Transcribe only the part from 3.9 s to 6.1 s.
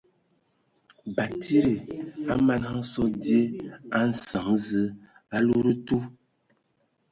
a nsəŋ Zǝə a ludǝtu.